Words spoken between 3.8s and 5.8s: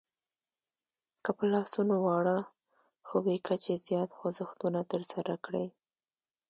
زیات خوځښتونه ترسره کړئ